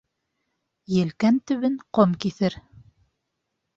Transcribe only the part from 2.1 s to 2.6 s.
киҫер.